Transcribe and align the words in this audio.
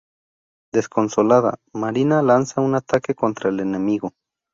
Desconsolada, 0.73 1.59
Marina 1.75 2.23
lanza 2.23 2.59
un 2.59 2.73
ataque 2.73 3.13
contra 3.13 3.51
el 3.51 3.59
enemigo. 3.59 4.13